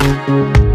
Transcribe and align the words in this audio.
you 0.00 0.67